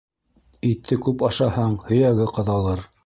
[0.69, 2.85] Итте күп ашаһаң, һөйәге ҡаҙалыр.